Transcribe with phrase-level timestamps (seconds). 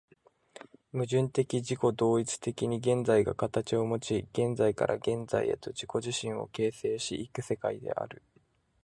[0.93, 8.23] 矛盾的自己同一的に現在が形をもち、現在から現在へと自己自身を形成し行く世界である。